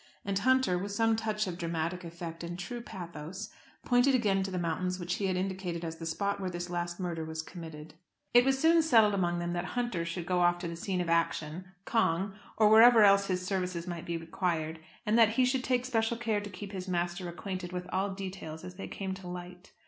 [0.25, 3.49] And Hunter, with some touch of dramatic effect and true pathos,
[3.85, 6.99] pointed again to the mountains which he had indicated as the spot where this last
[6.99, 7.93] murder was committed.
[8.33, 11.09] It was soon settled among them that Hunter should go off to the scene of
[11.11, 15.85] action, Cong, or wherever else his services might be required, and that he should take
[15.85, 19.71] special care to keep his master acquainted with all details as they came to light.